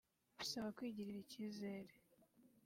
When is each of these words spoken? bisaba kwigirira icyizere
bisaba 0.37 0.69
kwigirira 0.77 1.19
icyizere 1.23 1.93